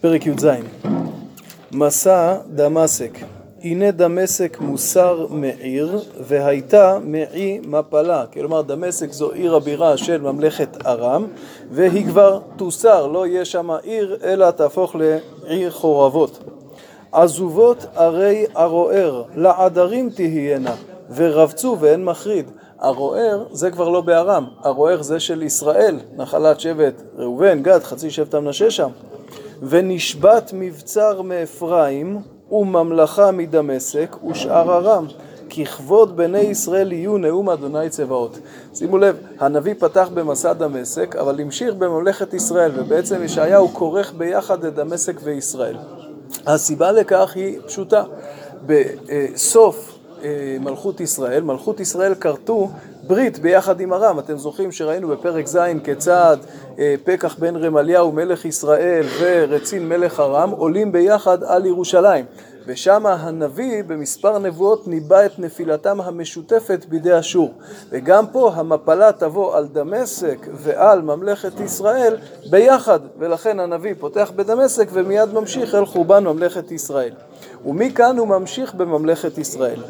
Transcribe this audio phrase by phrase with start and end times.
[0.00, 0.46] פרק י"ז.
[1.72, 3.18] מסע דמשק.
[3.62, 8.24] הנה דמשק מוסר מעיר והייתה מעי מפלה.
[8.32, 11.26] כלומר דמשק זו עיר הבירה של ממלכת ארם
[11.70, 13.06] והיא כבר תוסר.
[13.06, 16.38] לא יהיה שם עיר אלא תהפוך לעיר חורבות.
[17.12, 20.74] עזובות ערי ערוער לעדרים תהיינה
[21.14, 22.50] ורבצו ואין מחריד.
[22.78, 28.34] ערוער זה כבר לא בארם, ערוער זה של ישראל, נחלת שבט ראובן, גד, חצי שבט
[28.34, 28.90] המנשה שם.
[29.62, 32.18] ונשבת מבצר מאפרים
[32.50, 35.06] וממלכה מדמשק ושאר ארם.
[35.50, 38.38] ככבוד בני ישראל יהיו נאום אדוני צבאות.
[38.74, 44.74] שימו לב, הנביא פתח במסע דמשק, אבל המשיך בממלכת ישראל, ובעצם ישעיהו כורך ביחד את
[44.74, 45.76] דמשק וישראל.
[46.46, 48.02] הסיבה לכך היא פשוטה.
[48.66, 52.68] בסוף אה, מלכות ישראל, מלכות ישראל כרתו
[53.06, 54.18] ברית ביחד עם ארם.
[54.18, 56.36] אתם זוכרים שראינו בפרק ז' כיצד
[56.78, 62.49] אה, פקח בן רמליהו מלך ישראל ורצין מלך ארם עולים ביחד על ירושלים.
[62.66, 67.54] ושם הנביא במספר נבואות ניבא את נפילתם המשותפת בידי אשור.
[67.90, 72.16] וגם פה המפלה תבוא על דמשק ועל ממלכת ישראל
[72.50, 77.12] ביחד, ולכן הנביא פותח בדמשק ומיד ממשיך אל חורבן ממלכת ישראל.
[77.66, 79.82] ומכאן הוא ממשיך בממלכת ישראל.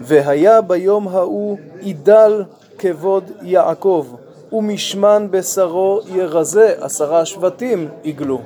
[0.00, 2.44] והיה ביום ההוא עידל
[2.78, 4.06] כבוד יעקב,
[4.52, 8.40] ומשמן בשרו ירזה, עשרה שבטים יגלו.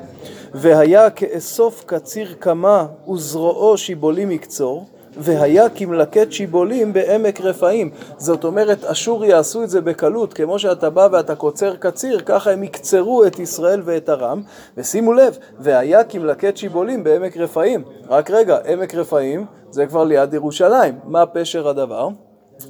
[0.55, 4.86] והיה כאסוף קציר קמה וזרועו שיבולים יקצור,
[5.17, 7.91] והיה כמלקט שיבולים בעמק רפאים.
[8.19, 12.62] זאת אומרת, אשור יעשו את זה בקלות, כמו שאתה בא ואתה קוצר קציר, ככה הם
[12.62, 14.42] יקצרו את ישראל ואת ארם.
[14.77, 17.84] ושימו לב, והיה כמלקט שיבולים בעמק רפאים.
[18.08, 20.98] רק רגע, עמק רפאים זה כבר ליד ירושלים.
[21.05, 22.08] מה פשר הדבר?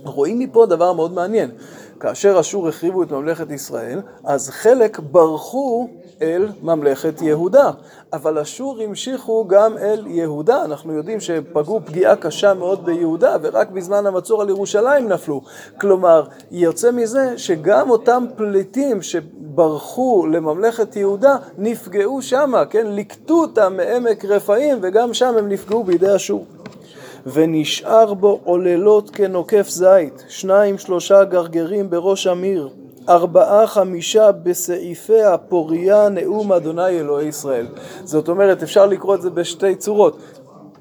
[0.05, 1.51] רואים מפה דבר מאוד מעניין.
[2.03, 5.89] כאשר אשור החריבו את ממלכת ישראל, אז חלק ברחו
[6.23, 7.71] אל ממלכת יהודה,
[8.13, 10.65] אבל אשור המשיכו גם אל יהודה.
[10.65, 15.41] אנחנו יודעים שפגעו פגיעה קשה מאוד ביהודה, ורק בזמן המצור על ירושלים נפלו.
[15.81, 22.87] כלומר, יוצא מזה שגם אותם פליטים שברחו לממלכת יהודה, נפגעו שמה, כן?
[22.87, 26.47] ליקטו אותם מעמק רפאים, וגם שם הם נפגעו בידי אשור.
[27.27, 32.69] ונשאר בו עוללות כנוקף זית, שניים שלושה גרגרים בראש אמיר,
[33.09, 37.67] ארבעה חמישה בסעיפי הפוריה נאום אדוני אלוהי ישראל.
[38.05, 40.17] זאת אומרת, אפשר לקרוא את זה בשתי צורות.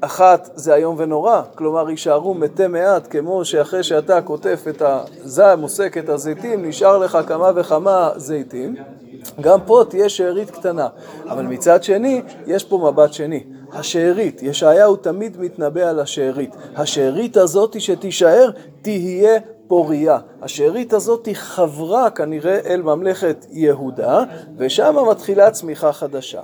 [0.01, 5.97] אחת זה איום ונורא, כלומר יישארו מתי מעט, כמו שאחרי שאתה קוטף את הזעם, מוסק
[5.97, 8.75] את הזיתים, נשאר לך כמה וכמה זיתים.
[9.41, 10.87] גם פה תהיה שארית קטנה,
[11.29, 13.43] אבל מצד שני, יש פה מבט שני.
[13.73, 16.55] השארית, ישעיהו תמיד מתנבא על השארית.
[16.75, 18.49] השארית הזאת שתישאר
[18.81, 20.17] תהיה פוריה.
[20.41, 24.23] השארית הזאת חברה כנראה אל ממלכת יהודה,
[24.57, 26.41] ושם מתחילה צמיחה חדשה.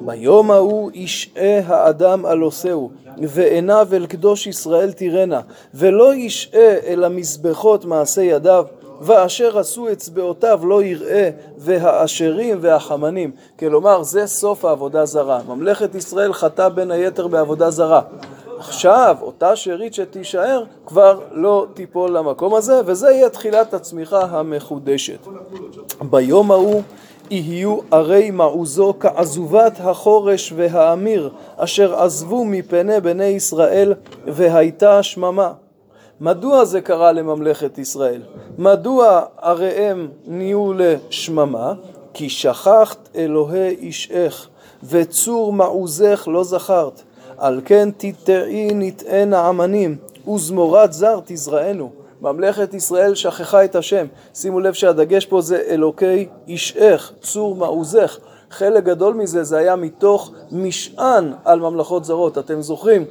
[0.00, 5.40] ביום ההוא ישעה האדם על עושהו, ועיניו אל קדוש ישראל תיראנה,
[5.74, 8.64] ולא ישעה אל המזבחות מעשה ידיו,
[9.02, 13.30] ואשר עשו אצבעותיו לא יראה, והאשרים והחמנים.
[13.58, 15.40] כלומר, זה סוף העבודה זרה.
[15.48, 18.00] ממלכת ישראל חטאה בין היתר בעבודה זרה.
[18.58, 25.26] עכשיו, אותה שארית שתישאר כבר לא תיפול למקום הזה, וזה יהיה תחילת הצמיחה המחודשת.
[26.00, 26.82] ביום ההוא
[27.30, 33.94] יהיו ערי מעוזו כעזובת החורש והאמיר, אשר עזבו מפני בני ישראל,
[34.26, 35.52] והייתה שממה.
[36.22, 38.22] מדוע זה קרה לממלכת ישראל?
[38.58, 41.72] מדוע עריהם נהיו לשממה?
[42.14, 44.48] כי שכחת אלוהי אישך,
[44.84, 47.02] וצור מעוזך לא זכרת.
[47.38, 49.96] על כן תטעי נטענה עמנים,
[50.34, 51.90] וזמורת זר תזרענו.
[52.20, 54.06] ממלכת ישראל שכחה את השם.
[54.34, 58.18] שימו לב שהדגש פה זה אלוקי אישך, צור מעוזך.
[58.50, 62.38] חלק גדול מזה זה היה מתוך משען על ממלכות זרות.
[62.38, 63.04] אתם זוכרים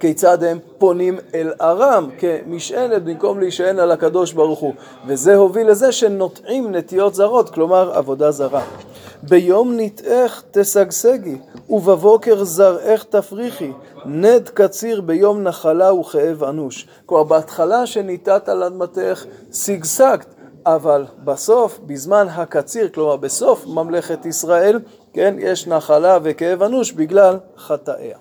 [0.00, 4.74] כיצד הם פונים אל ארם כמשענת במקום להישען על הקדוש ברוך הוא.
[5.06, 8.62] וזה הוביל לזה שנוטעים נטיות זרות, כלומר עבודה זרה.
[9.22, 11.38] ביום נטעך תשגשגי,
[11.70, 13.72] ובבוקר זרעך תפריחי,
[14.04, 16.86] נד קציר ביום נחלה וכאב אנוש.
[17.06, 20.26] כלומר, בהתחלה שניטעת על אדמתך, שגשגת,
[20.66, 24.80] אבל בסוף, בזמן הקציר, כלומר בסוף ממלכת ישראל,
[25.12, 28.16] כן, יש נחלה וכאב אנוש בגלל חטאיה.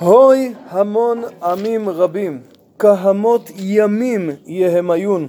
[0.00, 2.40] הוי המון עמים רבים,
[2.78, 5.26] כהמות ימים יהמיון,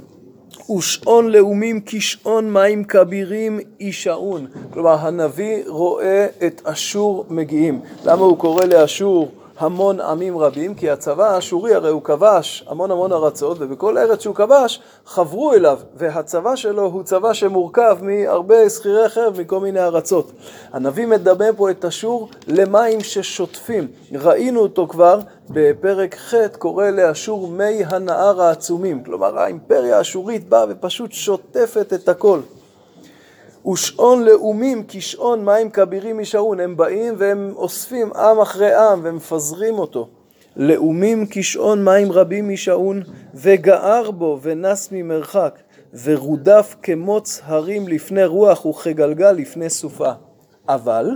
[0.77, 4.47] ושעון לאומים כשעון מים כבירים יישעון.
[4.73, 7.79] כלומר, הנביא רואה את אשור מגיעים.
[8.05, 13.13] למה הוא קורא לאשור המון עמים רבים, כי הצבא האשורי הרי הוא כבש המון המון
[13.13, 19.41] ארצות, ובכל ארץ שהוא כבש חברו אליו, והצבא שלו הוא צבא שמורכב מהרבה שכירי חרב
[19.41, 20.31] מכל מיני ארצות.
[20.73, 25.19] הנביא מדמה פה את אשור למים ששוטפים, ראינו אותו כבר
[25.49, 32.39] בפרק ח' קורא לאשור מי הנהר העצומים, כלומר האימפריה האשורית באה ופשוט שוטפת את הכל.
[33.67, 40.07] ושעון לאומים כשעון מים כבירים משעון, הם באים והם אוספים עם אחרי עם ומפזרים אותו.
[40.55, 43.01] לאומים כשעון מים רבים משעון,
[43.33, 45.59] וגער בו ונס ממרחק,
[46.03, 50.11] ורודף כמוץ הרים לפני רוח וכגלגל לפני סופה.
[50.69, 51.09] אבל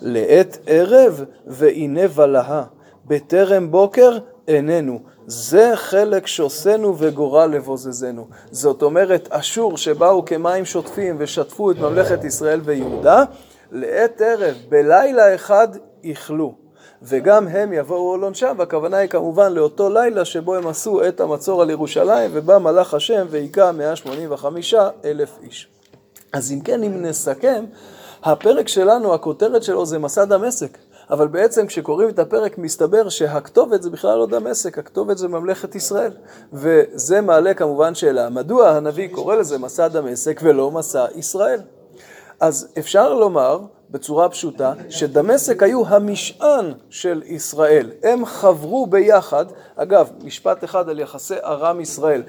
[0.00, 2.64] לעת ערב והנה ולהה,
[3.06, 5.00] בטרם בוקר איננו.
[5.26, 8.28] זה חלק שוסנו וגורל לבוזזנו.
[8.50, 13.24] זאת אומרת, אשור שבאו כמים שוטפים ושטפו את ממלכת ישראל ויהודה,
[13.72, 15.68] לעת ערב, בלילה אחד,
[16.04, 16.54] איכלו.
[17.02, 21.62] וגם הם יבואו על עונשם, והכוונה היא כמובן לאותו לילה שבו הם עשו את המצור
[21.62, 25.68] על ירושלים, ובא מלאך השם והיכה 185 אלף איש.
[26.32, 27.64] אז אם כן, אם נסכם,
[28.22, 30.78] הפרק שלנו, הכותרת שלו זה מסע דמשק.
[31.10, 36.12] אבל בעצם כשקוראים את הפרק מסתבר שהכתובת זה בכלל לא דמשק, הכתובת זה ממלכת ישראל.
[36.52, 41.60] וזה מעלה כמובן שאלה, מדוע הנביא קורא לזה מסע דמשק ולא מסע ישראל?
[42.40, 43.60] אז אפשר לומר
[43.90, 47.90] בצורה פשוטה, שדמשק היו המשען של ישראל.
[48.02, 49.46] הם חברו ביחד,
[49.76, 52.22] אגב, משפט אחד על יחסי ארם ישראל.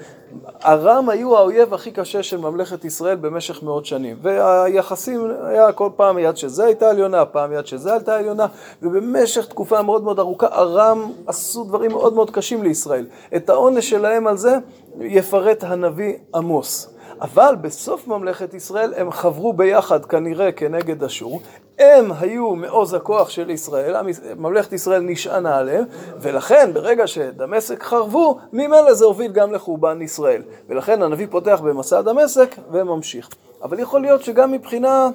[0.64, 4.16] ארם היו האויב הכי קשה של ממלכת ישראל במשך מאות שנים.
[4.22, 8.46] והיחסים היה כל פעם יד שזה הייתה עליונה, פעם יד שזה הייתה עליונה,
[8.82, 13.06] ובמשך תקופה מאוד מאוד ארוכה ארם עשו דברים מאוד מאוד קשים לישראל.
[13.36, 14.56] את העונש שלהם על זה
[15.00, 16.97] יפרט הנביא עמוס.
[17.20, 21.40] אבל בסוף ממלכת ישראל הם חברו ביחד כנראה כנגד אשור,
[21.78, 23.96] הם היו מעוז הכוח של ישראל,
[24.36, 25.84] ממלכת ישראל נשענה עליהם,
[26.20, 30.42] ולכן ברגע שדמשק חרבו, ממילא זה הוביל גם לחורבן ישראל.
[30.68, 33.28] ולכן הנביא פותח במסע דמשק וממשיך.
[33.62, 35.08] אבל יכול להיות שגם מבחינה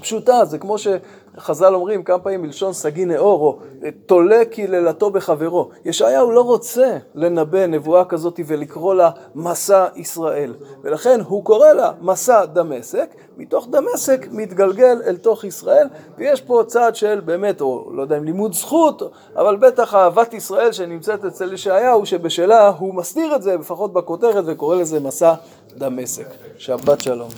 [0.00, 0.76] פשוטה, זה כמו
[1.36, 3.58] שחז"ל אומרים כמה פעמים מלשון סגי נאור, או
[4.06, 5.70] תולה קללתו בחברו.
[5.84, 12.44] ישעיהו לא רוצה לנבא נבואה כזאת ולקרוא לה מסע ישראל, ולכן הוא קורא לה מסע
[12.44, 15.88] דמשק, מתוך דמשק מתגלגל אל תוך ישראל,
[16.18, 19.02] ויש פה צעד של באמת, או לא יודע אם לימוד זכות,
[19.36, 24.76] אבל בטח אהבת ישראל שנמצאת אצל ישעיהו, שבשלה הוא מסתיר את זה, לפחות בכותרת, וקורא
[24.76, 25.34] לזה מסע
[25.76, 26.26] דמשק.
[26.58, 27.28] שבת שלום.